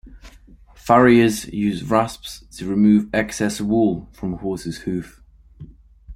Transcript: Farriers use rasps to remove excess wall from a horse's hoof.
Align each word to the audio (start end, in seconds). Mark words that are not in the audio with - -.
Farriers 0.73 1.45
use 1.53 1.83
rasps 1.83 2.39
to 2.57 2.67
remove 2.67 3.07
excess 3.13 3.61
wall 3.61 4.09
from 4.13 4.33
a 4.33 4.37
horse's 4.37 4.77
hoof. 4.79 5.21